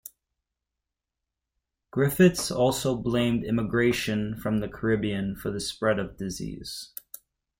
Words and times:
Griffiths 1.91 2.49
also 2.49 2.97
blamed 2.97 3.43
immigration 3.43 4.35
from 4.35 4.57
the 4.57 4.67
Caribbean 4.67 5.35
for 5.35 5.51
the 5.51 5.59
spread 5.59 5.99
of 5.99 6.17
disease. 6.17 6.89